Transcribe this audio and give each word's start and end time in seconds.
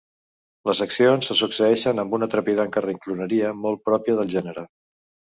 Les 0.67 0.79
accions 0.83 1.27
se 1.31 1.35
succeeixen 1.41 2.03
amb 2.03 2.15
una 2.17 2.29
trepidant 2.35 2.73
carrincloneria 2.77 3.51
molt 3.65 3.83
pròpia 3.91 4.17
del 4.21 4.33
gènere. 4.37 4.65